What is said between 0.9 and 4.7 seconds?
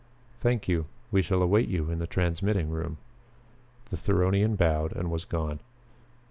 We shall await you in the transmitting room." The Theronian